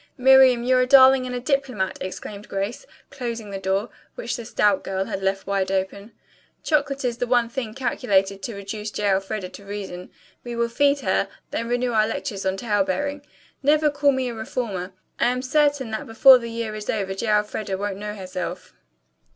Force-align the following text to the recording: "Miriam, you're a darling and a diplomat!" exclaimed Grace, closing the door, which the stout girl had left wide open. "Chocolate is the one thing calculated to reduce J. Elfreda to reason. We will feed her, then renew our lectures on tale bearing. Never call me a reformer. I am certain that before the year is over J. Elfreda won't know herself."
"Miriam, 0.17 0.63
you're 0.63 0.81
a 0.81 0.87
darling 0.87 1.27
and 1.27 1.35
a 1.35 1.39
diplomat!" 1.39 1.99
exclaimed 2.01 2.49
Grace, 2.49 2.87
closing 3.11 3.51
the 3.51 3.59
door, 3.59 3.91
which 4.15 4.35
the 4.35 4.45
stout 4.45 4.83
girl 4.83 5.05
had 5.05 5.21
left 5.21 5.45
wide 5.45 5.71
open. 5.71 6.11
"Chocolate 6.63 7.05
is 7.05 7.19
the 7.19 7.27
one 7.27 7.49
thing 7.49 7.75
calculated 7.75 8.41
to 8.41 8.55
reduce 8.55 8.89
J. 8.89 9.11
Elfreda 9.11 9.49
to 9.49 9.63
reason. 9.63 10.09
We 10.43 10.55
will 10.55 10.69
feed 10.69 11.01
her, 11.01 11.27
then 11.51 11.69
renew 11.69 11.91
our 11.91 12.07
lectures 12.07 12.47
on 12.47 12.57
tale 12.57 12.83
bearing. 12.83 13.23
Never 13.61 13.91
call 13.91 14.11
me 14.11 14.27
a 14.27 14.33
reformer. 14.33 14.91
I 15.19 15.27
am 15.27 15.43
certain 15.43 15.91
that 15.91 16.07
before 16.07 16.39
the 16.39 16.49
year 16.49 16.73
is 16.73 16.89
over 16.89 17.13
J. 17.13 17.27
Elfreda 17.27 17.77
won't 17.77 17.97
know 17.97 18.15
herself." 18.15 18.73